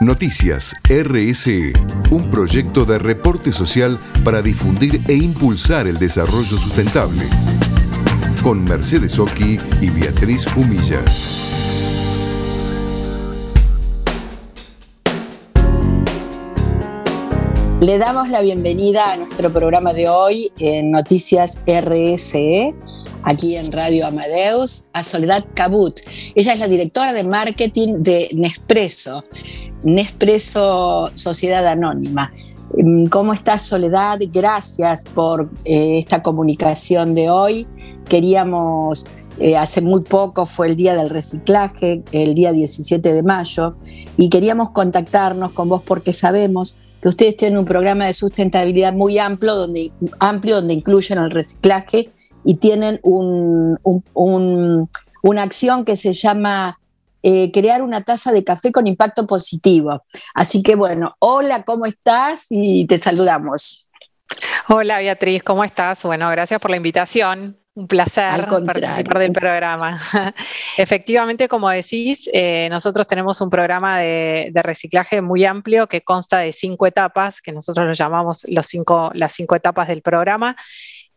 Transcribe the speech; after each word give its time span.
Noticias 0.00 0.76
RSE, 0.88 1.72
un 2.12 2.30
proyecto 2.30 2.84
de 2.84 3.00
reporte 3.00 3.50
social 3.50 3.98
para 4.22 4.42
difundir 4.42 5.00
e 5.08 5.14
impulsar 5.14 5.88
el 5.88 5.98
desarrollo 5.98 6.56
sustentable. 6.56 7.24
Con 8.40 8.62
Mercedes 8.62 9.18
Oki 9.18 9.58
y 9.80 9.90
Beatriz 9.90 10.46
Humilla. 10.54 11.02
Le 17.80 17.98
damos 17.98 18.28
la 18.28 18.40
bienvenida 18.40 19.14
a 19.14 19.16
nuestro 19.16 19.52
programa 19.52 19.92
de 19.92 20.08
hoy 20.08 20.52
en 20.60 20.92
Noticias 20.92 21.58
RSE 21.66 22.72
aquí 23.24 23.56
en 23.56 23.70
Radio 23.72 24.06
Amadeus, 24.06 24.90
a 24.92 25.04
Soledad 25.04 25.44
Cabut. 25.54 26.00
Ella 26.34 26.52
es 26.52 26.60
la 26.60 26.68
directora 26.68 27.12
de 27.12 27.24
marketing 27.24 27.96
de 27.98 28.30
Nespresso, 28.32 29.22
Nespresso 29.82 31.10
Sociedad 31.14 31.66
Anónima. 31.66 32.32
Mm, 32.76 33.06
¿Cómo 33.06 33.32
estás, 33.32 33.62
Soledad? 33.62 34.18
Gracias 34.32 35.04
por 35.04 35.50
eh, 35.64 35.98
esta 35.98 36.22
comunicación 36.22 37.14
de 37.14 37.30
hoy. 37.30 37.66
Queríamos, 38.08 39.06
eh, 39.38 39.56
hace 39.56 39.80
muy 39.80 40.02
poco 40.02 40.46
fue 40.46 40.68
el 40.68 40.76
día 40.76 40.94
del 40.94 41.10
reciclaje, 41.10 42.02
el 42.12 42.34
día 42.34 42.52
17 42.52 43.12
de 43.12 43.22
mayo, 43.22 43.76
y 44.16 44.28
queríamos 44.28 44.70
contactarnos 44.70 45.52
con 45.52 45.68
vos 45.68 45.82
porque 45.84 46.12
sabemos 46.12 46.78
que 47.00 47.08
ustedes 47.08 47.36
tienen 47.36 47.58
un 47.58 47.64
programa 47.64 48.06
de 48.06 48.12
sustentabilidad 48.12 48.92
muy 48.92 49.18
amplio 49.18 49.54
donde, 49.54 49.92
amplio, 50.18 50.56
donde 50.56 50.74
incluyen 50.74 51.18
el 51.18 51.30
reciclaje 51.30 52.10
y 52.44 52.54
tienen 52.54 52.98
una 53.02 54.88
acción 55.42 55.84
que 55.84 55.96
se 55.96 56.12
llama 56.12 56.80
eh, 57.30 57.50
crear 57.52 57.82
una 57.82 58.04
taza 58.04 58.32
de 58.32 58.42
café 58.42 58.72
con 58.72 58.86
impacto 58.86 59.26
positivo. 59.26 60.02
Así 60.34 60.62
que 60.62 60.76
bueno, 60.76 61.14
hola, 61.18 61.62
¿cómo 61.62 61.84
estás? 61.84 62.46
Y 62.48 62.86
te 62.86 62.98
saludamos. 62.98 63.86
Hola 64.68 64.96
Beatriz, 64.96 65.42
¿cómo 65.42 65.62
estás? 65.62 66.02
Bueno, 66.04 66.30
gracias 66.30 66.58
por 66.58 66.70
la 66.70 66.78
invitación. 66.78 67.58
Un 67.74 67.86
placer 67.86 68.46
participar 68.64 69.18
del 69.18 69.32
programa. 69.32 70.00
Efectivamente, 70.78 71.48
como 71.48 71.68
decís, 71.68 72.30
eh, 72.32 72.68
nosotros 72.70 73.06
tenemos 73.06 73.42
un 73.42 73.50
programa 73.50 74.00
de, 74.00 74.50
reciclaje 74.54 75.20
muy 75.20 75.44
amplio 75.44 75.86
que 75.86 76.00
consta 76.00 76.38
de 76.38 76.52
cinco 76.52 76.86
etapas, 76.86 77.42
que 77.42 77.52
nosotros 77.52 77.86
lo 77.86 77.92
llamamos 77.92 78.46
los 78.48 78.66
cinco, 78.66 79.10
las 79.12 79.34
cinco 79.34 79.54
etapas 79.54 79.88
del 79.88 80.00
programa 80.00 80.56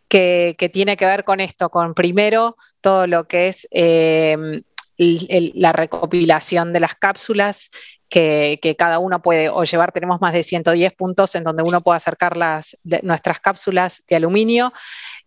que, 0.10 0.70
tiene 0.74 0.98
que 0.98 1.06
ver 1.06 1.24
con 1.24 1.40
esto, 1.40 1.70
con 1.70 1.94
primero 1.94 2.58
todo 2.82 3.08
lo 3.08 3.30
que 3.30 3.48
es 3.48 3.66
eh, 3.72 4.62
la 4.98 5.74
recopilación 5.74 6.74
de 6.74 6.80
las 6.80 6.96
cápsulas, 6.96 7.72
que, 8.12 8.76
cada 8.78 9.00
uno 9.00 9.22
puede 9.22 9.50
o 9.50 9.64
llevar, 9.64 9.92
tenemos 9.92 10.20
más 10.20 10.34
de 10.34 10.44
110 10.44 10.94
puntos 10.94 11.34
en 11.36 11.44
donde 11.44 11.64
uno 11.64 11.82
puede 11.82 11.98
acercar 11.98 12.36
las, 12.36 12.78
nuestras 13.02 13.40
cápsulas 13.40 14.04
de 14.08 14.18
aluminio, 14.18 14.74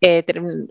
eh, 0.01 0.23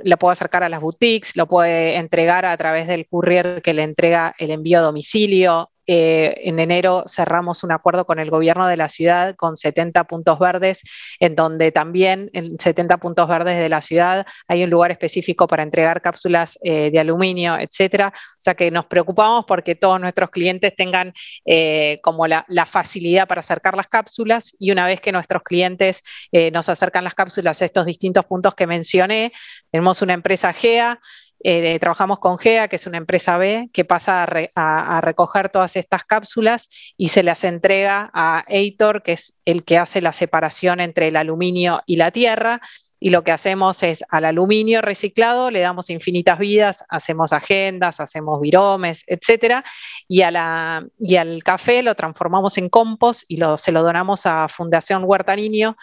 lo 0.04 0.18
puede 0.18 0.34
acercar 0.34 0.64
a 0.64 0.70
las 0.70 0.80
boutiques, 0.80 1.36
lo 1.36 1.48
puede 1.48 1.98
entregar 1.98 2.46
a 2.46 2.56
través 2.56 2.88
del 2.88 3.08
courier 3.08 3.62
que 3.64 3.74
le 3.74 3.84
entrega 3.84 4.36
el 4.38 4.52
envío 4.52 4.80
a 4.80 4.84
domicilio, 4.84 5.72
eh, 5.88 6.36
en 6.44 6.60
enero 6.60 7.04
cerramos 7.08 7.64
un 7.64 7.72
acuerdo 7.72 8.06
con 8.06 8.20
el 8.20 8.30
gobierno 8.30 8.68
de 8.68 8.78
la 8.78 8.90
ciudad 8.90 9.36
con 9.36 9.58
70 9.58 10.04
puntos 10.06 10.40
verdes, 10.40 10.82
en 11.20 11.36
donde 11.36 11.72
también 11.72 12.30
en 12.34 12.60
70 12.60 12.98
puntos 12.98 13.28
verdes 13.28 13.60
de 13.60 13.70
la 13.70 13.82
ciudad 13.82 14.26
hay 14.48 14.64
un 14.64 14.70
lugar 14.70 14.92
específico 14.92 15.48
para 15.48 15.64
entregar 15.64 16.02
cápsulas 16.02 16.58
eh, 16.64 16.92
de 16.92 17.00
aluminio, 17.00 17.58
etcétera. 17.58 18.14
O 18.16 18.36
sea 18.38 18.56
que 18.56 18.72
nos 18.72 18.86
preocupamos 18.86 19.46
porque 19.46 19.76
todos 19.76 20.00
nuestros 20.00 20.30
clientes 20.30 20.76
tengan 20.76 21.14
eh, 21.46 22.00
como 22.02 22.28
la, 22.28 22.46
la, 22.48 22.66
facilidad 22.66 23.28
para 23.28 23.42
acercar 23.42 23.76
las 23.76 23.88
cápsulas 23.88 24.56
y 24.60 24.72
una 24.72 24.88
vez 24.88 25.02
que 25.02 25.12
nuestros 25.12 25.44
clientes 25.44 26.02
nos 26.52 26.70
acercan 26.70 27.04
las 27.04 27.14
cápsulas 27.14 27.62
a 27.62 27.66
estos 27.66 27.86
distintos 27.86 28.26
puntos 28.26 28.56
que 28.56 28.66
mencioné, 28.66 29.32
tenemos 29.70 30.02
una 30.02 30.14
empresa 30.14 30.54
GEA 30.54 31.00
eh, 31.44 31.78
trabajamos 31.80 32.20
con 32.20 32.38
GEA, 32.38 32.70
que 32.70 32.78
es 32.78 32.88
una 32.88 32.98
empresa 32.98 33.38
B, 33.38 33.70
que 33.74 33.84
pasa 33.84 34.26
a, 34.56 35.02
recoger 35.02 35.50
todas 35.50 35.76
estas 35.76 36.06
cápsulas 36.06 36.70
y 36.98 37.10
se 37.10 37.22
las 37.22 37.44
entrega 37.44 38.10
a 38.14 38.46
Eitor, 38.48 39.04
que 39.04 39.14
es 39.14 39.40
el 39.46 39.64
que 39.64 39.78
hace 39.78 40.02
la 40.02 40.14
separación 40.14 40.80
entre 40.80 41.08
el 41.08 41.18
aluminio 41.18 41.82
y 41.86 41.98
la 41.98 42.12
tierra, 42.12 42.62
y 43.04 43.10
lo 43.10 43.22
que 43.26 43.34
hacemos 43.34 43.84
es 43.84 44.02
al 44.08 44.24
aluminio 44.24 44.82
reciclado 44.82 45.52
le 45.52 45.60
damos 45.60 45.90
infinitas 45.90 46.40
vidas, 46.40 46.86
hacemos 46.88 47.34
agendas, 47.34 48.00
hacemos 48.00 48.40
viromes, 48.40 49.04
etcétera, 49.08 49.66
y, 50.08 50.22
a 50.22 50.32
la, 50.32 50.86
y 50.98 51.18
al 51.18 51.44
café 51.44 51.84
lo 51.84 51.96
transformamos 51.96 52.58
en 52.58 52.70
compost 52.70 53.24
y 53.28 53.36
lo, 53.36 53.58
se 53.58 53.74
lo 53.74 53.84
donamos 53.84 54.26
a 54.26 54.48
Fundación 54.48 55.04
Huerta 55.04 55.36
Niño, 55.36 55.76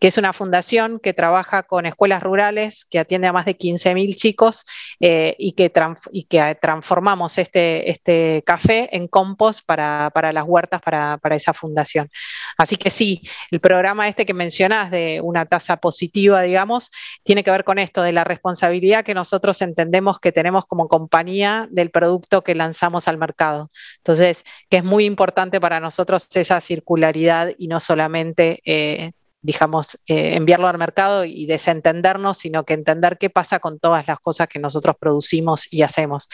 que 0.00 0.08
es 0.08 0.18
una 0.18 0.32
fundación 0.32 0.98
que 0.98 1.12
trabaja 1.12 1.62
con 1.62 1.86
escuelas 1.86 2.24
rurales, 2.24 2.84
que 2.84 2.98
atiende 2.98 3.28
a 3.28 3.32
más 3.32 3.44
de 3.44 3.56
15.000 3.56 4.16
chicos 4.16 4.64
eh, 4.98 5.36
y, 5.38 5.52
que 5.52 5.72
y 6.10 6.24
que 6.24 6.58
transformamos 6.60 7.38
este, 7.38 7.88
este 7.88 8.42
café 8.44 8.88
en 8.90 9.06
compost 9.06 9.64
para, 9.64 10.10
para 10.12 10.32
las 10.32 10.44
huertas 10.44 10.82
para, 10.82 11.18
para 11.18 11.36
esa 11.36 11.52
fundación. 11.52 12.10
Así 12.58 12.76
que 12.76 12.90
sí, 12.90 13.22
el 13.52 13.60
programa 13.60 14.08
este 14.08 14.26
que 14.26 14.34
mencionas 14.34 14.90
de 14.90 15.20
una 15.20 15.46
tasa 15.46 15.76
positiva, 15.76 16.42
digamos, 16.42 16.63
tiene 17.22 17.44
que 17.44 17.50
ver 17.50 17.64
con 17.64 17.78
esto, 17.78 18.02
de 18.02 18.12
la 18.12 18.24
responsabilidad 18.24 19.04
que 19.04 19.14
nosotros 19.14 19.60
entendemos 19.62 20.18
que 20.20 20.32
tenemos 20.32 20.66
como 20.66 20.88
compañía 20.88 21.68
del 21.70 21.90
producto 21.90 22.42
que 22.42 22.54
lanzamos 22.54 23.08
al 23.08 23.18
mercado. 23.18 23.70
Entonces, 23.98 24.44
que 24.68 24.78
es 24.78 24.84
muy 24.84 25.04
importante 25.04 25.60
para 25.60 25.80
nosotros 25.80 26.28
esa 26.34 26.60
circularidad 26.60 27.52
y 27.58 27.68
no 27.68 27.80
solamente... 27.80 28.60
Eh, 28.64 29.12
digamos, 29.46 29.98
eh, 30.06 30.36
enviarlo 30.36 30.68
al 30.68 30.78
mercado 30.78 31.26
y 31.26 31.44
desentendernos, 31.44 32.38
sino 32.38 32.64
que 32.64 32.72
entender 32.72 33.18
qué 33.18 33.28
pasa 33.28 33.58
con 33.58 33.78
todas 33.78 34.08
las 34.08 34.18
cosas 34.18 34.48
que 34.48 34.58
nosotros 34.58 34.96
producimos 34.98 35.70
y 35.70 35.82
hacemos. 35.82 36.30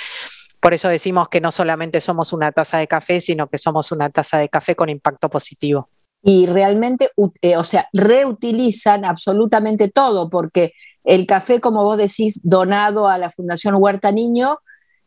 Por 0.61 0.75
eso 0.75 0.89
decimos 0.89 1.29
que 1.29 1.41
no 1.41 1.51
solamente 1.51 2.01
somos 2.01 2.33
una 2.33 2.53
taza 2.53 2.79
de 2.79 2.87
café, 2.87 3.21
sino 3.21 3.49
que 3.49 3.59
somos 3.59 3.91
una 3.91 4.11
taza 4.11 4.39
de 4.39 4.49
café 4.49 4.77
con 4.77 4.89
impacto 4.89 5.29
positivo 5.29 5.91
y 6.22 6.47
realmente, 6.47 7.10
eh, 7.42 7.56
o 7.56 7.64
sea, 7.64 7.88
reutilizan 7.92 9.04
absolutamente 9.04 9.88
todo, 9.88 10.28
porque 10.28 10.72
el 11.04 11.26
café, 11.26 11.60
como 11.60 11.82
vos 11.82 11.97
decís, 11.97 12.41
donado 12.42 13.08
a 13.08 13.19
la 13.19 13.31
Fundación 13.31 13.76
Huerta 13.78 14.12
Niño 14.12 14.58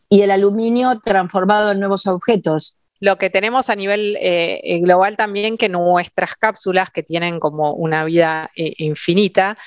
y 0.10 0.22
el 0.22 0.32
aluminio 0.32 1.00
transformado 1.04 1.72
en 1.72 1.80
nuevos 1.80 2.08
objetos. 2.08 2.78
Lo 3.00 3.18
que 3.18 3.30
tenemos 3.30 3.70
a 3.70 3.76
nivel 3.76 4.18
eh, 4.22 4.80
global 4.82 5.18
también, 5.18 5.58
que 5.58 5.70
nuestras 5.70 6.36
cápsulas, 6.36 6.90
que 6.90 7.04
tienen 7.04 7.40
como 7.40 7.74
una 7.74 8.06
vida 8.06 8.50
eh, 8.56 8.74
infinita, 8.78 9.58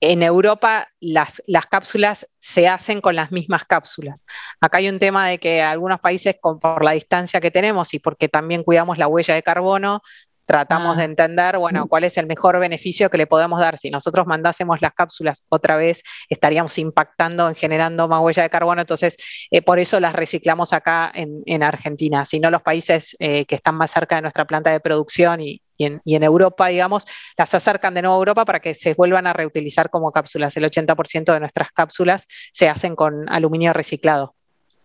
en 0.00 0.22
Europa 0.22 0.88
las, 1.00 1.42
cápsulas 1.70 2.26
se 2.38 2.68
hacen 2.68 3.00
con 3.00 3.16
las 3.16 3.32
mismas 3.32 3.64
cápsulas. 3.66 4.24
Acá 4.60 4.78
hay 4.78 4.88
un 4.88 4.98
tema 4.98 5.28
de 5.28 5.38
que 5.38 5.62
algunos 5.62 6.00
países, 6.00 6.36
por 6.40 6.84
la 6.84 6.92
distancia 6.92 7.40
que 7.40 7.50
tenemos 7.50 7.92
y 7.94 7.98
porque 7.98 8.28
también 8.28 8.64
cuidamos 8.64 8.98
la 8.98 9.08
huella 9.08 9.34
de 9.34 9.42
carbono, 9.42 10.02
tratamos 10.50 10.96
de 10.96 11.02
ah. 11.02 11.04
entender, 11.04 11.58
bueno, 11.58 11.86
cuál 11.86 12.02
es 12.02 12.18
el 12.18 12.26
mejor 12.26 12.58
beneficio 12.58 13.08
que 13.08 13.16
le 13.16 13.28
podemos 13.28 13.60
dar. 13.60 13.76
Si 13.76 13.88
nosotros 13.88 14.26
mandásemos 14.26 14.82
las 14.82 14.92
cápsulas 14.94 15.46
otra 15.48 15.76
vez, 15.76 16.02
estaríamos 16.28 16.76
impactando 16.76 17.48
en 17.48 17.54
generando 17.54 18.08
más 18.08 18.20
huella 18.20 18.42
de 18.42 18.50
carbono, 18.50 18.80
entonces 18.80 19.16
eh, 19.52 19.62
por 19.62 19.78
eso 19.78 20.00
las 20.00 20.12
reciclamos 20.12 20.72
acá 20.72 21.12
en, 21.14 21.62
Argentina. 21.62 22.24
Si 22.24 22.40
no, 22.40 22.50
los 22.50 22.62
países 22.62 23.16
eh, 23.20 23.44
que 23.44 23.54
están 23.54 23.76
más 23.76 23.92
cerca 23.92 24.16
de 24.16 24.22
nuestra 24.22 24.44
planta 24.44 24.70
de 24.70 24.80
producción 24.80 25.40
y, 25.40 25.62
en, 25.78 26.00
y, 26.04 26.16
en, 26.16 26.24
Europa, 26.24 26.66
digamos, 26.66 27.06
las 27.38 27.54
acercan 27.54 27.94
de 27.94 28.02
nuevo 28.02 28.16
a 28.16 28.18
Europa 28.18 28.44
para 28.44 28.58
que 28.58 28.74
se 28.74 28.94
vuelvan 28.94 29.28
a 29.28 29.32
reutilizar 29.32 29.88
como 29.88 30.10
cápsulas. 30.10 30.56
El 30.56 30.64
80% 30.64 31.32
de 31.32 31.38
nuestras 31.38 31.70
cápsulas 31.70 32.26
se 32.52 32.68
hacen 32.68 32.96
con 32.96 33.28
aluminio 33.28 33.72
reciclado. 33.72 34.34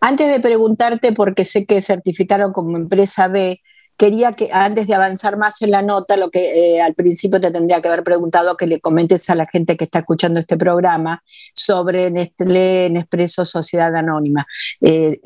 Antes 0.00 0.28
de 0.28 0.38
preguntarte, 0.38 1.10
porque 1.10 1.44
sé 1.44 1.66
que 1.66 1.80
certificaron 1.80 2.52
como 2.52 2.76
empresa 2.76 3.26
B, 3.26 3.60
quería 3.96 4.32
que 4.32 4.50
antes 4.52 4.86
de 4.86 4.94
avanzar 4.94 5.36
más 5.36 5.60
en 5.62 5.70
la 5.70 5.82
nota, 5.82 6.16
lo 6.16 6.30
que 6.30 6.76
eh, 6.76 6.82
al 6.82 6.94
principio 6.94 7.40
te 7.40 7.50
tendría 7.50 7.80
que 7.80 7.88
haber 7.88 8.04
preguntado, 8.04 8.56
que 8.56 8.66
le 8.66 8.80
comentes 8.80 9.28
a 9.30 9.34
la 9.34 9.46
gente 9.46 9.76
que 9.76 9.84
está 9.84 10.00
escuchando 10.00 10.40
este 10.40 10.56
programa 10.56 11.22
sobre 11.54 12.10
Nestlé 12.10 12.90
Nespresso 12.90 13.44
Sociedad 13.44 13.94
Anónima. 13.94 14.46
Eh, 14.80 15.20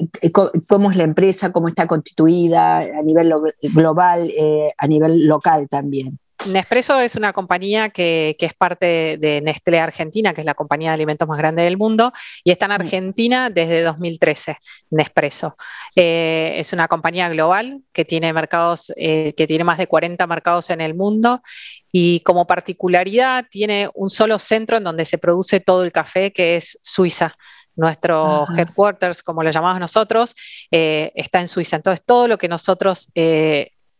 ¿Cómo 0.68 0.90
es 0.90 0.96
la 0.96 1.04
empresa? 1.04 1.52
¿Cómo 1.52 1.68
está 1.68 1.86
constituida 1.86 2.78
a 2.78 3.02
nivel 3.02 3.32
global, 3.62 4.30
eh, 4.38 4.68
a 4.76 4.86
nivel 4.86 5.26
local 5.26 5.68
también? 5.68 6.18
Nespresso 6.46 6.98
es 7.00 7.16
una 7.16 7.32
compañía 7.34 7.90
que, 7.90 8.34
es 8.38 8.54
parte 8.54 9.18
de 9.18 9.40
Nestlé 9.42 9.78
Argentina, 9.78 10.32
que 10.32 10.40
es 10.40 10.44
la 10.46 10.54
compañía 10.54 10.90
de 10.90 10.94
alimentos 10.94 11.28
más 11.28 11.38
grande 11.38 11.62
del 11.62 11.76
mundo, 11.76 12.12
y 12.42 12.50
está 12.50 12.64
en 12.64 12.70
mm. 12.70 12.80
Argentina 12.80 13.50
desde 13.50 13.82
2013, 13.82 14.56
Nespresso. 14.90 15.56
Eh, 15.94 16.54
es 16.56 16.72
una 16.72 16.88
compañía 16.88 17.28
global 17.28 17.82
que 17.92 18.04
tiene 18.04 18.32
mercados, 18.32 18.92
eh, 18.96 19.34
que 19.36 19.46
tiene 19.46 19.64
más 19.64 19.76
de 19.76 19.86
40 19.86 20.26
mercados 20.26 20.70
en 20.70 20.80
el 20.80 20.94
mundo 20.94 21.42
y 21.92 22.20
como 22.20 22.46
particularidad 22.46 23.44
tiene 23.50 23.90
un 23.94 24.08
solo 24.08 24.38
centro 24.38 24.78
en 24.78 24.84
donde 24.84 25.04
se 25.04 25.18
produce 25.18 25.60
todo 25.60 25.82
el 25.82 25.92
café, 25.92 26.32
que 26.32 26.56
es 26.56 26.78
Suiza 26.82 27.36
nuestro 27.76 28.44
headquarters, 28.56 29.22
como 29.22 29.42
lo 29.42 29.50
llamamos 29.50 29.80
nosotros, 29.80 30.34
eh, 30.70 31.12
está 31.14 31.40
en 31.40 31.48
Suiza. 31.48 31.76
Entonces, 31.76 32.04
todo 32.04 32.28
lo 32.28 32.36
que 32.36 32.48
nosotros 32.48 33.10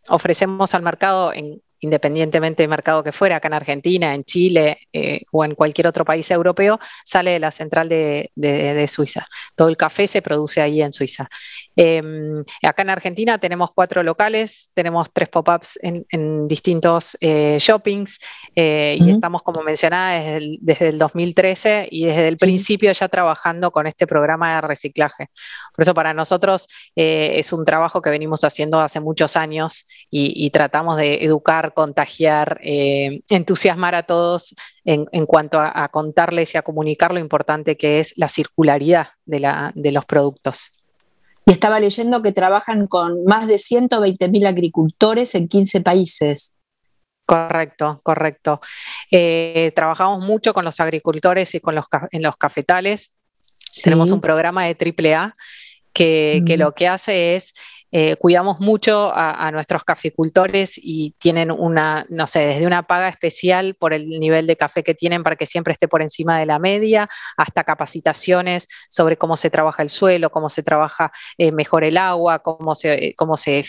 ofrecemos 0.09 0.75
al 0.75 0.83
mercado 0.83 1.33
en 1.33 1.63
independientemente 1.81 2.63
del 2.63 2.71
mercado 2.71 3.03
que 3.03 3.13
fuera, 3.13 3.37
acá 3.37 3.49
en 3.49 3.55
Argentina, 3.55 4.15
en 4.15 4.25
Chile 4.25 4.89
eh, 4.93 5.23
o 5.33 5.45
en 5.45 5.55
cualquier 5.55 5.87
otro 5.87 6.05
país 6.05 6.31
europeo, 6.31 6.79
sale 7.05 7.33
de 7.33 7.39
la 7.39 7.51
central 7.51 7.89
de, 7.89 8.87
Suiza. 8.89 9.27
Todo 9.55 9.69
el 9.69 9.77
café 9.77 10.07
se 10.07 10.23
produce 10.23 10.61
ahí 10.61 10.83
en 10.83 10.93
Suiza. 10.93 11.29
Em, 11.77 12.45
acá 12.63 12.83
en 12.83 12.91
Argentina 12.91 13.39
tenemos 13.39 13.71
cuatro 13.75 14.03
locales, 14.03 14.71
tenemos 14.75 15.11
tres 15.13 15.29
pop-ups 15.29 15.79
en, 15.83 16.49
distintos 16.49 17.17
eh, 17.21 17.59
shoppings 17.61 18.19
eh, 18.55 18.97
y 19.01 19.11
estamos, 19.11 19.43
como 19.43 19.63
mencionaba, 19.63 20.15
desde 20.61 20.89
el, 20.89 20.99
2013 20.99 21.89
y 21.91 22.07
desde 22.07 22.29
el 22.29 22.37
principio 22.37 22.93
ya 22.93 23.09
trabajando 23.09 23.71
con 23.71 23.87
este 23.87 24.07
programa 24.07 24.57
de 24.57 24.61
reciclaje. 24.63 25.29
Por 25.75 25.83
eso 25.83 25.95
para 25.95 26.13
nosotros 26.13 26.69
es 26.95 27.53
un 27.53 27.65
trabajo 27.65 28.03
que 28.03 28.11
venimos 28.11 28.45
haciendo 28.45 28.81
hace 28.81 29.01
muchos 29.01 29.37
años 29.37 29.87
y 30.11 30.51
tratamos 30.51 30.97
de 30.97 31.25
educar 31.25 31.70
contagiar, 31.71 32.61
eh, 32.63 33.23
entusiasmar 33.29 33.95
a 33.95 34.05
todos 34.05 34.55
en, 34.85 35.07
cuanto 35.27 35.59
a, 35.61 35.89
contarles 35.89 36.55
y 36.55 36.59
a 36.59 36.63
comunicar 36.63 37.13
lo 37.13 37.21
importante 37.21 37.77
que 37.77 38.01
es 38.01 38.15
la 38.17 38.29
circularidad 38.29 39.09
de, 39.25 39.93
los 39.93 40.05
productos. 40.05 40.79
Y 41.47 41.53
estaba 41.53 41.81
leyendo 41.81 42.23
que 42.23 42.33
trabajan 42.33 42.87
con 42.87 43.25
más 43.25 43.47
de 43.47 43.59
120 43.59 44.29
mil 44.29 44.47
agricultores 44.47 45.35
en 45.35 45.49
15 45.49 45.81
países. 45.81 46.55
Correcto, 47.27 48.01
correcto. 48.03 48.61
Eh, 49.11 49.73
trabajamos 49.75 50.25
mucho 50.25 50.53
con 50.53 50.65
los 50.65 50.81
agricultores 50.81 51.55
y 51.55 51.61
con 51.61 51.75
los, 51.75 51.87
en 52.11 52.23
los 52.23 52.37
cafetales. 52.37 53.13
Tenemos 53.83 54.11
un 54.11 54.21
programa 54.21 54.67
de 54.67 54.77
AAA 54.77 55.33
que, 55.93 56.43
que 56.47 56.57
lo 56.57 56.73
que 56.73 56.89
hace 56.89 57.37
es 57.37 57.55
eh, 57.93 58.17
cuidamos 58.17 58.61
mucho 58.61 59.11
a, 59.15 59.51
nuestros 59.51 59.83
caficultores 59.85 60.79
y 60.83 61.15
tienen 61.19 61.51
una, 61.51 62.07
no 62.09 62.27
sé, 62.27 62.41
desde 62.41 62.67
una 62.67 62.85
paga 62.85 63.09
especial 63.09 63.75
por 63.75 63.93
el 63.93 64.09
nivel 64.09 64.47
de 64.47 64.57
café 64.57 64.85
que 64.85 64.95
tienen 64.95 65.23
para 65.23 65.37
que 65.37 65.47
siempre 65.47 65.73
esté 65.73 65.89
por 65.89 66.03
encima 66.03 66.39
de 66.39 66.47
la 66.47 66.59
media, 66.59 67.09
hasta 67.37 67.65
capacitaciones 67.65 68.69
sobre 68.89 69.17
cómo 69.17 69.37
se 69.37 69.51
trabaja 69.51 69.83
el 69.83 69.89
suelo, 69.89 70.31
cómo 70.31 70.49
se 70.49 70.63
trabaja 70.63 71.11
eh, 71.37 71.51
mejor 71.51 71.83
el 71.85 71.97
agua, 71.97 72.41
cómo 72.41 72.75
se, 72.75 73.15
cómo 73.17 73.37
se 73.37 73.65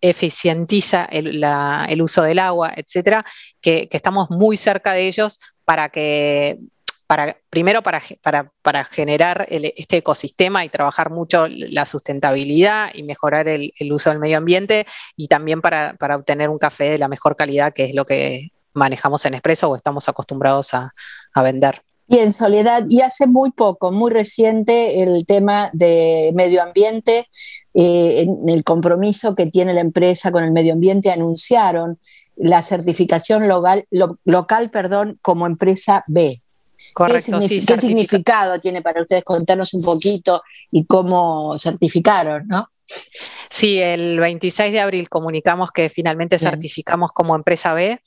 eficientiza 0.00 1.04
el, 1.10 2.02
uso 2.02 2.22
del 2.22 2.38
agua, 2.38 2.72
etcétera, 2.76 3.24
que 3.60 3.88
estamos 3.90 4.30
muy 4.30 4.56
cerca 4.56 4.92
de 4.92 5.08
ellos 5.08 5.38
para 5.64 5.88
que 5.88 6.58
primero 7.50 7.82
para, 7.82 8.02
para, 8.62 8.84
generar 8.84 9.46
este 9.48 9.98
ecosistema 9.98 10.64
y 10.64 10.68
trabajar 10.68 11.10
mucho 11.10 11.46
la 11.48 11.86
sustentabilidad 11.86 12.90
y 12.94 13.02
mejorar 13.02 13.48
el, 13.48 13.72
uso 13.90 14.10
del 14.10 14.18
medio 14.18 14.38
ambiente 14.38 14.86
y 15.16 15.28
también 15.28 15.60
para, 15.60 15.96
obtener 16.16 16.48
un 16.48 16.58
café 16.58 16.90
de 16.90 16.98
la 16.98 17.08
mejor 17.08 17.36
calidad, 17.36 17.72
que 17.72 17.84
es 17.84 17.94
lo 17.94 18.04
que 18.04 18.50
manejamos 18.72 19.24
en 19.24 19.34
Expreso 19.34 19.70
o 19.70 19.76
estamos 19.76 20.08
acostumbrados 20.08 20.72
a, 20.74 20.90
vender. 21.42 21.82
Y 22.06 22.18
en 22.18 22.32
Soledad, 22.32 22.84
y 22.88 23.00
hace 23.00 23.26
muy 23.26 23.50
poco, 23.50 23.90
muy 23.90 24.10
reciente, 24.10 25.02
el 25.02 25.24
tema 25.26 25.70
de 25.72 26.32
medio 26.34 26.62
ambiente, 26.62 27.26
eh, 27.72 28.26
en 28.26 28.48
el 28.48 28.62
compromiso 28.62 29.34
que 29.34 29.46
tiene 29.46 29.72
la 29.72 29.80
empresa 29.80 30.30
con 30.30 30.44
el 30.44 30.52
medio 30.52 30.74
ambiente, 30.74 31.10
anunciaron 31.10 31.98
la 32.36 32.62
certificación 32.62 33.48
local, 33.48 33.86
local 34.24 34.70
perdón, 34.70 35.16
como 35.22 35.46
empresa 35.46 36.04
B. 36.06 36.42
Correcto, 36.92 37.38
¿Qué, 37.40 37.48
sí, 37.48 37.66
¿qué 37.66 37.78
significado 37.78 38.58
tiene 38.60 38.82
para 38.82 39.02
ustedes 39.02 39.24
contarnos 39.24 39.74
un 39.74 39.82
poquito 39.82 40.42
y 40.70 40.84
cómo 40.86 41.58
certificaron, 41.58 42.46
no? 42.46 42.68
Sí, 42.86 43.80
el 43.80 44.20
26 44.20 44.72
de 44.72 44.80
abril 44.80 45.08
comunicamos 45.08 45.70
que 45.72 45.88
finalmente 45.88 46.38
certificamos 46.38 47.12
como 47.12 47.34
empresa 47.34 47.72
B 47.72 48.00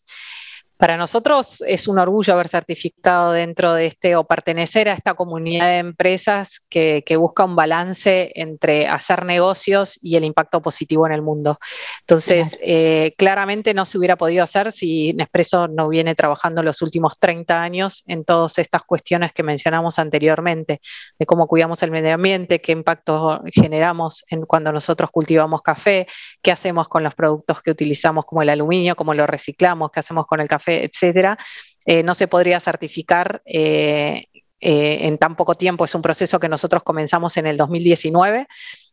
para 0.78 0.96
nosotros 0.96 1.64
es 1.66 1.88
un 1.88 1.98
orgullo 1.98 2.34
haber 2.34 2.48
certificado 2.48 3.32
dentro 3.32 3.74
de 3.74 3.88
este 3.88 4.16
o 4.16 4.26
pertenecer 4.26 4.88
a 4.90 4.94
esta 4.94 5.16
comunidad 5.16 5.68
de 5.68 5.78
empresas 5.78 6.60
que, 6.70 7.04
busca 7.18 7.46
un 7.46 7.56
balance 7.56 8.32
entre 8.36 8.88
hacer 8.88 9.26
negocios 9.26 9.98
y 10.04 10.18
el 10.18 10.24
impacto 10.24 10.62
positivo 10.62 11.08
en 11.08 11.14
el 11.14 11.24
mundo. 11.24 11.58
Entonces, 12.02 12.60
eh, 12.62 13.16
claramente 13.18 13.74
no 13.74 13.86
se 13.86 13.98
hubiera 13.98 14.18
podido 14.18 14.44
hacer 14.44 14.72
si 14.72 15.14
Nespresso 15.14 15.68
no 15.68 15.90
viene 15.90 16.14
trabajando 16.14 16.62
los 16.62 16.84
últimos 16.84 17.18
30 17.18 17.60
años 17.60 18.04
en 18.06 18.24
todas 18.24 18.60
estas 18.60 18.84
cuestiones 18.84 19.34
que 19.34 19.42
mencionamos 19.42 19.98
anteriormente, 19.98 20.80
de 21.18 21.26
cómo 21.26 21.48
cuidamos 21.48 21.82
el 21.82 21.90
medio 21.90 22.14
ambiente, 22.14 22.62
qué 22.62 22.72
impacto 22.72 23.42
generamos 23.52 24.24
en 24.30 24.46
cuando 24.46 24.72
nosotros 24.72 25.10
cultivamos 25.10 25.64
café, 25.64 26.06
qué 26.44 26.52
hacemos 26.52 26.88
con 26.88 27.04
los 27.04 27.16
productos 27.16 27.64
que 27.64 27.72
utilizamos 27.72 28.26
como 28.26 28.44
el 28.44 28.50
aluminio, 28.50 28.96
cómo 28.96 29.16
lo 29.16 29.26
reciclamos, 29.26 29.90
qué 29.92 30.02
hacemos 30.02 30.28
con 30.28 30.40
el 30.40 30.48
café 30.48 30.67
etcétera, 30.68 31.38
eh, 31.86 32.04
no 32.04 32.14
se 32.14 32.28
podría 32.28 32.60
certificar 32.60 33.42
eh, 33.46 34.26
eh, 34.60 34.98
en 35.02 35.18
tan 35.18 35.36
poco 35.36 35.56
tiempo. 35.56 35.86
Es 35.86 35.96
un 35.96 36.02
proceso 36.02 36.40
que 36.40 36.50
nosotros 36.50 36.84
comenzamos 36.84 37.38
en 37.38 37.48
el 37.48 37.58
2019 37.58 38.48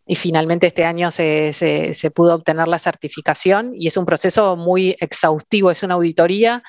y 0.07 0.15
finalmente 0.17 0.67
este 0.67 0.85
año 0.85 1.11
se, 1.11 1.53
pudo 2.15 2.35
obtener 2.35 2.69
la 2.69 2.79
certificación 2.79 3.73
y 3.75 3.87
es 3.87 3.97
un 3.97 4.05
proceso 4.05 4.57
muy 4.57 4.97
exhaustivo, 5.01 5.71
es 5.71 5.83
una 5.83 5.95
auditoría 5.95 6.63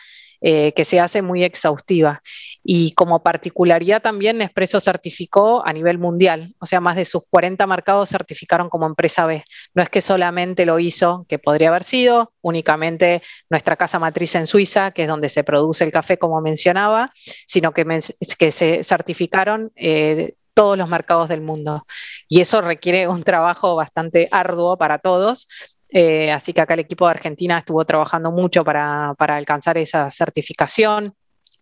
eh, 0.48 0.74
que 0.74 0.86
se 0.86 1.00
hace 1.00 1.24
muy 1.24 1.44
exhaustiva. 1.44 2.22
Y 2.64 2.92
como 2.92 3.24
particularidad 3.24 4.04
también, 4.04 4.38
Nespresso 4.38 4.80
certificó 4.80 5.66
a 5.66 5.74
nivel 5.74 5.98
mundial, 5.98 6.54
o 6.60 6.68
sea, 6.68 6.80
más 6.80 6.96
de 6.96 7.06
sus 7.06 7.24
40 7.32 7.66
mercados 7.66 8.10
certificaron 8.10 8.70
como 8.70 8.86
empresa 8.86 9.26
B. 9.26 9.44
No 9.74 9.82
es 9.82 9.90
que 9.90 10.02
solamente 10.02 10.68
lo 10.68 10.78
hizo, 10.78 11.26
que 11.28 11.40
podría 11.40 11.70
haber 11.70 11.82
sido, 11.82 12.32
únicamente 12.42 13.24
nuestra 13.50 13.76
casa 13.76 13.98
matriz 13.98 14.36
en 14.36 14.46
Suiza, 14.46 14.92
que 14.92 15.02
es 15.02 15.08
donde 15.08 15.30
se 15.30 15.44
produce 15.44 15.84
el 15.84 15.92
café, 15.92 16.20
como 16.20 16.40
mencionaba, 16.42 17.12
sino 17.48 17.74
que, 17.74 17.84
que 18.38 18.52
se 18.52 18.84
certificaron. 18.84 19.72
Eh, 19.76 20.36
todos 20.54 20.78
los 20.78 20.88
mercados 20.88 21.28
del 21.28 21.42
mundo. 21.42 21.86
Y 22.30 22.40
eso 22.40 22.62
requiere 22.62 23.10
un 23.10 23.24
trabajo 23.24 23.76
bastante 23.76 24.30
arduo 24.32 24.78
para 24.78 25.00
todos, 25.00 25.50
eh, 25.92 26.32
así 26.32 26.54
que 26.54 26.62
acá 26.62 26.74
el 26.74 26.82
equipo 26.82 27.06
de 27.06 27.12
Argentina 27.12 27.60
estuvo 27.60 27.86
trabajando 27.86 28.32
mucho 28.32 28.64
para, 28.64 29.16
alcanzar 29.18 29.78
esa 29.78 30.10
certificación. 30.10 31.16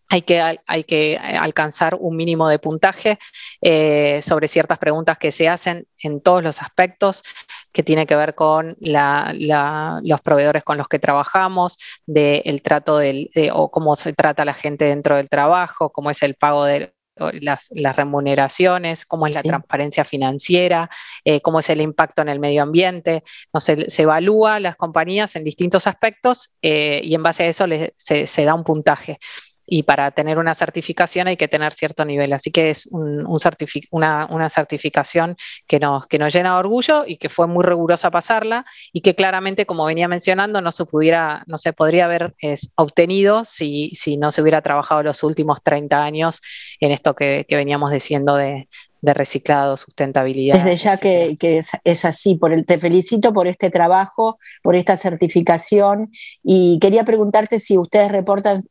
Hay 0.10 0.22
que, 0.22 0.60
hay 0.68 0.84
que, 0.84 1.18
alcanzar 1.18 1.96
un 2.00 2.16
mínimo 2.16 2.48
de 2.48 2.60
puntaje 2.60 3.18
eh, 3.62 4.22
sobre 4.22 4.48
ciertas 4.48 4.78
preguntas 4.78 5.18
que 5.18 5.32
se 5.32 5.48
hacen 5.48 5.88
en 5.98 6.22
todos 6.22 6.44
los 6.44 6.62
aspectos 6.62 7.24
que 7.72 7.82
tiene 7.84 8.06
que 8.06 8.16
ver 8.16 8.36
con 8.36 8.76
los 8.80 10.22
proveedores 10.22 10.64
con 10.64 10.78
los 10.78 10.88
que 10.88 11.00
trabajamos, 11.00 11.78
del 12.06 12.62
trato 12.62 13.00
del, 13.00 13.32
o 13.54 13.72
cómo 13.72 13.96
se 13.96 14.14
trata 14.14 14.46
la 14.46 14.54
gente 14.54 14.86
dentro 14.86 15.16
del 15.16 15.30
trabajo, 15.30 15.92
cómo 15.92 16.12
es 16.12 16.22
el 16.22 16.36
pago 16.36 16.66
de, 16.66 16.93
las, 17.16 17.70
remuneraciones, 17.96 19.06
cómo 19.06 19.28
es 19.28 19.36
la 19.36 19.42
transparencia 19.42 20.04
financiera, 20.04 20.90
eh, 21.24 21.42
cómo 21.42 21.60
es 21.60 21.70
el 21.70 21.82
impacto 21.82 22.22
en 22.22 22.30
el 22.30 22.40
medio 22.40 22.64
ambiente. 22.64 23.24
No, 23.54 23.60
se, 23.60 23.90
se 23.90 24.04
evalúa 24.04 24.60
las 24.60 24.76
compañías 24.76 25.36
en 25.36 25.44
distintos 25.44 25.88
aspectos 25.88 26.56
eh, 26.62 27.02
y 27.04 27.16
en 27.16 27.24
base 27.24 27.44
a 27.44 27.48
eso 27.48 27.66
se, 27.98 28.46
da 28.46 28.54
un 28.54 28.64
puntaje 28.64 29.20
y 29.66 29.84
para 29.84 30.12
tener 30.12 30.38
una 30.38 30.54
certificación 30.54 31.28
hay 31.28 31.38
que 31.38 31.48
tener 31.48 31.74
cierto 31.74 32.06
nivel. 32.06 32.34
Así 32.34 32.52
que 32.52 32.70
es 32.70 32.90
una, 32.92 34.50
certificación 34.50 35.38
que 35.68 35.80
nos, 35.80 36.08
que 36.08 36.20
nos 36.20 36.34
llena 36.34 36.54
de 36.54 36.60
orgullo 36.60 37.06
y 37.06 37.18
que 37.18 37.30
fue 37.30 37.48
muy 37.48 37.64
rigurosa 37.64 38.12
pasarla 38.12 38.66
y 38.92 39.02
que 39.02 39.16
claramente, 39.16 39.66
como 39.66 39.86
venía 39.86 40.08
mencionando, 40.08 40.62
no 40.62 40.72
se, 40.72 40.86
pudiera, 40.86 41.44
no 41.48 41.58
se 41.58 41.74
podría 41.74 42.06
haber 42.06 42.36
obtenido 42.76 43.46
si, 43.46 43.92
si, 43.94 44.18
no 44.18 44.32
se 44.32 44.42
hubiera 44.42 44.62
trabajado 44.62 45.04
los 45.04 45.24
últimos 45.24 45.64
30 45.64 46.04
años 46.04 46.42
en 46.80 46.92
esto 46.92 47.16
que, 47.16 47.46
veníamos 47.50 47.92
diciendo 47.92 48.36
de, 48.36 48.68
reciclado, 49.02 49.76
sustentabilidad. 49.76 50.64
Desde 50.64 50.76
ya 50.78 50.98
que, 50.98 51.38
es, 51.84 52.06
así, 52.06 52.36
por 52.36 52.54
el, 52.54 52.66
te 52.66 52.78
felicito 52.78 53.34
por 53.34 53.48
este 53.48 53.70
trabajo, 53.70 54.38
por 54.62 54.76
esta 54.76 54.96
certificación 54.96 56.10
y 56.42 56.80
quería 56.80 57.04
preguntarte 57.04 57.60
si 57.60 57.78
ustedes 57.78 58.12
reportan 58.12 58.64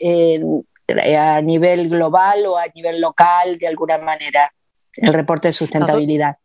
a 0.89 1.41
nivel 1.41 1.89
global 1.89 2.47
o 2.47 2.59
a 2.59 2.67
nivel 2.75 3.01
local 3.01 3.59
de 3.59 3.67
alguna 3.67 3.99
manera, 3.99 4.53
el 4.97 5.13
reporte 5.13 5.49
de 5.49 5.53
sustentabilidad. 5.53 6.37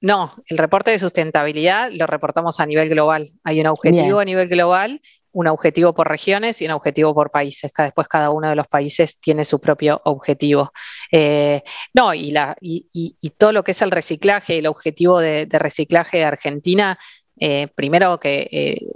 No, 0.00 0.34
el 0.48 0.58
reporte 0.58 0.90
de 0.90 0.98
sustentabilidad 0.98 1.90
lo 1.90 2.06
reportamos 2.06 2.60
a 2.60 2.66
nivel 2.66 2.90
global. 2.90 3.26
Hay 3.42 3.60
un 3.60 3.66
objetivo 3.68 4.18
a 4.18 4.24
nivel 4.26 4.48
global, 4.48 5.00
un 5.32 5.46
objetivo 5.46 5.94
por 5.94 6.08
regiones 6.08 6.60
y 6.60 6.66
un 6.66 6.72
objetivo 6.72 7.14
por 7.14 7.30
países. 7.30 7.72
Después 7.74 8.06
cada 8.06 8.28
uno 8.28 8.50
de 8.50 8.54
los 8.54 8.66
países 8.66 9.18
tiene 9.18 9.46
su 9.46 9.60
propio 9.60 10.02
objetivo. 10.04 10.72
Eh, 11.10 11.62
no, 11.94 12.12
y, 12.12 12.32
la, 12.32 12.54
y, 12.60 13.14
todo 13.38 13.52
lo 13.52 13.64
que 13.64 13.70
es 13.70 13.80
el 13.80 13.90
reciclaje, 13.90 14.58
el 14.58 14.66
objetivo 14.66 15.20
de, 15.20 15.48
reciclaje 15.50 16.18
de 16.18 16.24
Argentina, 16.24 16.98
eh, 17.40 17.68
primero 17.74 18.20
que 18.20 18.48
eh, 18.52 18.86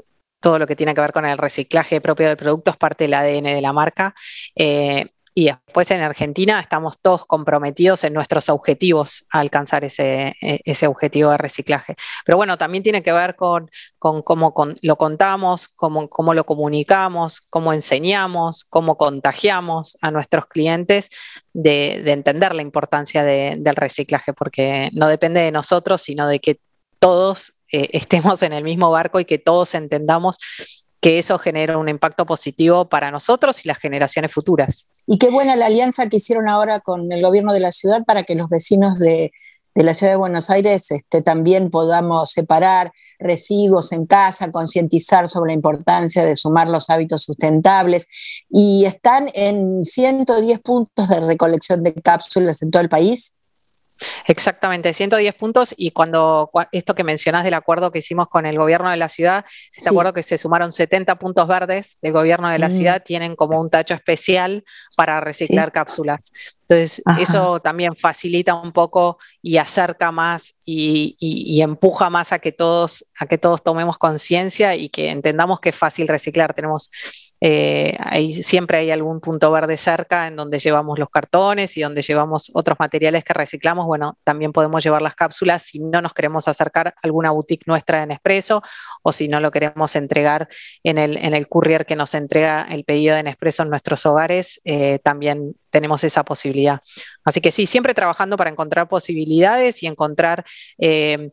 todo 0.41 0.59
lo 0.59 0.67
que 0.67 0.77
tiene 0.77 0.95
que 0.95 1.01
ver 1.01 1.13
con 1.13 1.27
el 1.27 1.39
reciclaje 1.39 2.01
propio 2.01 2.29
del 2.29 2.37
producto 2.37 2.71
es 2.71 2.77
parte 2.77 3.05
del 3.05 3.15
ADN 3.15 3.45
de 3.45 3.61
la 3.61 3.73
marca. 3.73 4.15
Eh, 4.55 5.07
y 5.39 5.45
después 5.45 5.89
en 5.93 6.01
Argentina 6.01 6.59
estamos 6.59 7.01
todos 7.01 7.25
comprometidos 7.25 8.03
en 8.03 8.13
nuestros 8.13 8.49
objetivos 8.49 9.25
a 9.31 9.39
alcanzar 9.39 9.85
ese, 9.85 10.35
e, 10.41 10.61
ese 10.65 10.89
objetivo 10.89 11.31
de 11.31 11.39
reciclaje. 11.39 11.95
Pero 12.25 12.37
bueno, 12.37 12.59
también 12.59 12.83
tiene 12.83 13.05
que 13.05 13.13
ver 13.13 13.37
con, 13.37 13.71
cómo 14.01 14.53
lo 14.83 14.97
contamos, 14.97 15.69
cómo, 15.69 16.09
cómo, 16.09 16.35
lo 16.35 16.43
comunicamos, 16.43 17.41
cómo 17.41 17.73
enseñamos, 17.73 18.65
cómo 18.65 18.97
contagiamos 18.97 19.97
a 20.01 20.11
nuestros 20.11 20.47
clientes 20.47 21.09
de, 21.53 22.03
entender 22.11 22.53
la 22.57 22.63
importancia 22.63 23.23
del 23.23 23.77
reciclaje, 23.77 24.33
porque 24.33 24.91
no 24.93 25.07
depende 25.07 25.41
de 25.41 25.53
nosotros, 25.53 26.03
sino 26.03 26.27
de 26.27 26.41
que 26.41 26.59
todos 26.99 27.55
eh, 27.73 27.91
estemos 27.93 28.43
en 28.43 28.53
el 28.53 28.65
mismo 28.65 28.91
barco 28.91 29.21
y 29.21 29.25
que 29.25 29.39
todos 29.39 29.75
entendamos 29.75 30.39
que 31.01 31.19
eso 31.19 31.39
genera 31.39 31.79
un 31.79 31.89
impacto 31.89 32.27
positivo 32.27 32.89
para 32.89 33.11
nosotros 33.11 33.65
y 33.65 33.69
las 33.69 33.79
generaciones 33.79 34.33
futuras. 34.33 34.89
Y 35.07 35.19
qué 35.19 35.31
buena 35.31 35.55
la 35.55 35.67
alianza 35.67 36.09
que 36.09 36.17
hicieron 36.17 36.49
ahora 36.49 36.81
con 36.81 37.13
el 37.13 37.23
gobierno 37.23 37.53
de 37.53 37.61
la 37.61 37.73
ciudad 37.73 38.05
para 38.05 38.25
que 38.25 38.35
los 38.35 38.49
vecinos 38.49 38.99
de, 38.99 39.31
la 39.75 39.95
ciudad 39.95 40.15
de 40.15 40.19
Buenos 40.19 40.51
Aires 40.51 40.91
este, 40.91 41.23
también 41.23 41.71
podamos 41.71 42.33
separar 42.33 42.91
residuos 43.21 43.93
en 43.93 44.07
casa, 44.07 44.51
concientizar 44.51 45.29
sobre 45.29 45.51
la 45.51 45.55
importancia 45.55 46.25
de 46.25 46.35
sumar 46.35 46.67
los 46.67 46.91
hábitos 46.91 47.23
sustentables. 47.23 48.09
Y 48.51 48.85
están 48.85 49.31
en 49.35 49.85
110 49.85 50.59
puntos 50.61 51.09
de 51.09 51.21
recolección 51.21 51.85
de 51.85 51.95
cápsulas 51.95 52.61
en 52.63 52.73
todo 52.73 52.83
el 52.83 52.89
país. 52.89 53.35
Exactamente, 54.27 54.93
110 54.93 55.35
puntos 55.35 55.75
y 55.77 55.91
cuando 55.91 56.51
esto 56.73 56.95
que 56.95 57.05
mencionás 57.05 57.45
del 57.45 57.55
acuerdo 57.55 57.91
que 57.91 57.99
hicimos 57.99 58.29
con 58.29 58.47
el 58.47 58.57
gobierno 58.57 58.91
de 58.91 58.97
la 58.97 59.09
ciudad, 59.09 59.45
este 59.75 59.91
acuerdo 59.91 60.13
que 60.13 60.23
se 60.23 60.39
sumaron 60.39 60.73
70 60.73 61.17
puntos 61.17 61.49
verdes 61.49 61.99
del 62.03 62.13
gobierno 62.13 62.49
de 62.49 62.59
la 62.59 62.69
mm. 62.69 62.73
ciudad, 62.73 63.03
tienen 63.05 63.37
como 63.37 63.61
un 63.61 63.71
tacho 63.71 63.95
especial 63.95 64.65
para 64.97 65.21
reciclar 65.21 65.73
cápsulas. 65.73 66.33
Entonces, 66.69 67.03
eso 67.19 67.61
también 67.61 67.97
facilita 67.97 68.55
un 68.55 68.73
poco 68.73 69.17
y 69.41 69.57
acerca 69.57 70.13
más 70.13 70.59
y, 70.67 71.61
empuja 71.63 72.11
más 72.11 72.33
a 72.33 72.39
que 72.41 72.53
todos, 72.53 73.11
a 73.19 73.27
que 73.27 73.39
todos 73.39 73.63
tomemos 73.63 73.97
conciencia 73.97 74.75
y 74.75 74.91
que 74.91 75.11
entendamos 75.11 75.61
que 75.61 75.71
es 75.71 75.77
fácil 75.77 76.07
reciclar. 76.07 76.53
Tenemos 76.53 76.91
eh, 77.41 77.97
siempre 78.43 78.79
hay 78.79 78.91
algún 78.91 79.21
punto 79.21 79.51
verde 79.51 79.77
cerca 79.77 80.27
en 80.27 80.37
donde 80.37 80.59
llevamos 80.59 80.99
los 80.99 81.09
cartones 81.11 81.77
y 81.77 81.83
donde 81.83 82.03
llevamos 82.03 82.51
otros 82.55 82.79
materiales 82.81 83.25
que 83.25 83.33
reciclamos. 83.33 83.87
Bueno, 83.87 84.19
también 84.25 84.53
podemos 84.53 84.83
llevar 84.83 85.03
las 85.03 85.15
cápsulas 85.15 85.63
si 85.63 85.79
no 85.79 86.03
nos 86.03 86.13
queremos 86.13 86.49
acercar 86.49 86.89
a 86.89 86.95
alguna 87.03 87.31
boutique 87.31 87.65
nuestra 87.67 88.03
en 88.03 88.09
Nespresso 88.09 88.63
o 89.03 89.13
si 89.13 89.29
no 89.29 89.41
lo 89.41 89.51
queremos 89.51 89.95
entregar 89.97 90.49
en 90.83 90.99
el, 90.99 91.17
en 91.17 91.35
el 91.35 91.49
courier 91.49 91.87
que 91.87 91.97
nos 91.97 92.15
entrega 92.15 92.67
el 92.69 92.85
pedido 92.85 93.15
de 93.15 93.23
Nespresso 93.23 93.63
en 93.63 93.71
nuestros 93.71 94.05
hogares. 94.07 94.61
Eh, 94.65 94.99
también 95.03 95.55
tenemos 95.71 96.05
esa 96.05 96.25
posibilidad. 96.25 96.81
Así 97.25 97.41
que 97.41 97.51
sí, 97.51 97.67
siempre 97.67 97.95
trabajando 97.95 98.37
para 98.37 98.51
encontrar 98.51 98.89
posibilidades 98.89 99.83
y 99.83 99.87
encontrar 99.87 100.45
eh, 100.79 101.31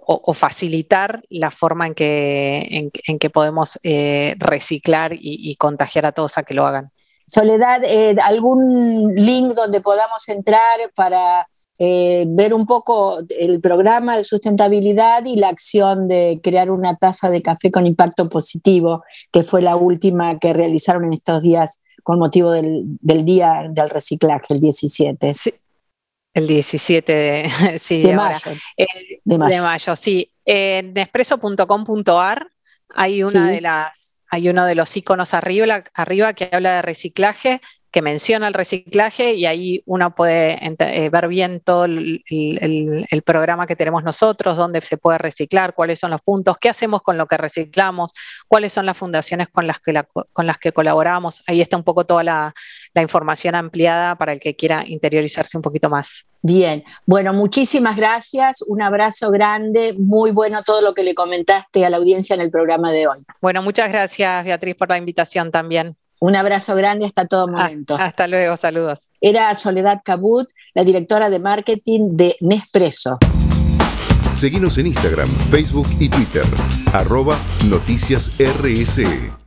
o, 0.00 0.34
facilitar 0.34 1.22
la 1.28 1.50
forma 1.50 1.86
en 1.86 1.94
que, 1.94 2.90
en, 3.06 3.18
que 3.18 3.30
podemos 3.30 3.78
eh, 3.82 4.34
reciclar 4.38 5.12
y, 5.14 5.56
contagiar 5.56 6.06
a 6.06 6.12
todos 6.12 6.38
a 6.38 6.42
que 6.42 6.54
lo 6.54 6.66
hagan. 6.66 6.90
Soledad, 7.26 7.82
eh, 7.84 8.16
¿algún 8.22 9.14
link 9.14 9.52
donde 9.54 9.80
podamos 9.80 10.28
entrar 10.28 10.78
para 10.94 11.48
ver 11.80 12.54
un 12.54 12.66
poco 12.66 13.20
el 13.38 13.60
programa 13.60 14.16
de 14.16 14.24
sustentabilidad 14.24 15.24
y 15.26 15.36
la 15.36 15.48
acción 15.48 16.08
de 16.08 16.40
crear 16.42 16.72
una 16.72 16.96
taza 16.96 17.30
de 17.30 17.40
café 17.40 17.70
con 17.70 17.86
impacto 17.86 18.28
positivo, 18.28 19.04
que 19.30 19.44
fue 19.44 19.62
la 19.62 19.76
última 19.76 20.40
que 20.40 20.52
realizaron 20.52 21.04
en 21.04 21.12
estos 21.12 21.44
días 21.44 21.80
con 22.08 22.18
motivo 22.18 22.52
del, 22.52 22.96
Día 23.02 23.66
del 23.68 23.90
Reciclaje, 23.90 24.54
el 24.54 24.60
17. 24.60 25.34
Sí. 25.34 25.52
El 26.32 26.46
17 26.46 27.12
de, 27.12 27.50
sí, 27.78 28.00
de, 28.00 28.14
mayo. 28.14 28.50
de, 29.26 29.60
mayo. 29.60 29.94
sí. 29.94 30.32
En 30.46 30.94
Nespresso.com.ar 30.94 32.48
hay 32.94 33.22
una 33.22 33.50
de 33.50 33.60
las 33.60 34.14
hay 34.30 34.48
uno 34.48 34.64
de 34.64 34.74
los 34.74 34.96
iconos 34.96 35.34
arriba, 35.34 35.84
arriba 35.92 36.32
que 36.32 36.48
habla 36.50 36.76
de 36.76 36.82
reciclaje 36.82 37.60
que 37.90 38.02
menciona 38.02 38.48
el 38.48 38.54
reciclaje 38.54 39.34
y 39.34 39.46
ahí 39.46 39.82
uno 39.86 40.14
puede 40.14 40.58
eh, 40.62 41.10
ver 41.10 41.28
bien 41.28 41.60
todo 41.60 41.86
el, 41.86 42.22
programa 43.24 43.66
que 43.66 43.76
tenemos 43.76 44.04
nosotros, 44.04 44.56
dónde 44.56 44.80
se 44.80 44.96
puede 44.96 45.18
reciclar, 45.18 45.74
cuáles 45.74 45.98
son 45.98 46.10
los 46.10 46.20
puntos, 46.20 46.56
qué 46.58 46.68
hacemos 46.68 47.02
con 47.02 47.18
lo 47.18 47.26
que 47.26 47.36
reciclamos, 47.36 48.12
cuáles 48.46 48.72
son 48.72 48.86
las 48.86 48.96
fundaciones 48.96 49.48
con 49.48 49.66
las 49.66 49.80
que, 49.80 50.02
con 50.32 50.46
las 50.46 50.58
que 50.58 50.72
colaboramos. 50.72 51.42
Ahí 51.46 51.60
está 51.60 51.76
un 51.76 51.84
poco 51.84 52.04
toda 52.04 52.24
la, 52.24 52.54
información 52.94 53.54
ampliada 53.54 54.16
para 54.16 54.32
el 54.32 54.40
que 54.40 54.56
quiera 54.56 54.82
interiorizarse 54.84 55.56
un 55.56 55.62
poquito 55.62 55.88
más. 55.88 56.26
Bien, 56.42 56.82
bueno, 57.06 57.32
muchísimas 57.32 57.96
gracias, 57.96 58.62
un 58.62 58.82
abrazo 58.82 59.30
grande, 59.30 59.94
muy 59.96 60.32
bueno 60.32 60.64
todo 60.64 60.82
lo 60.82 60.94
que 60.94 61.04
le 61.04 61.14
comentaste 61.14 61.86
a 61.86 61.90
la 61.90 61.98
audiencia 61.98 62.34
en 62.34 62.40
el 62.40 62.50
programa 62.50 62.90
de 62.90 63.06
hoy. 63.06 63.18
Bueno, 63.40 63.62
muchas 63.62 63.88
gracias 63.92 64.44
Beatriz 64.44 64.74
por 64.74 64.88
la 64.88 64.98
invitación 64.98 65.52
también. 65.52 65.96
Un 66.20 66.34
abrazo 66.34 66.74
grande 66.74 67.06
hasta 67.06 67.26
todo 67.26 67.44
ah, 67.44 67.50
momento. 67.50 67.96
hasta 67.96 68.26
luego, 68.26 68.56
saludos. 68.56 69.08
Era 69.20 69.54
Soledad 69.54 70.00
Cabut, 70.04 70.48
la 70.74 70.84
directora 70.84 71.30
de 71.30 71.38
marketing 71.38 72.16
de 72.16 72.36
Nespresso. 72.40 73.18
Seguimos 74.32 74.76
en 74.78 74.88
Instagram, 74.88 75.28
Facebook 75.50 75.88
y 75.98 76.08
Twitter, 76.08 76.44
arroba 76.92 77.36
noticias 77.64 78.32
RSE. 78.38 79.37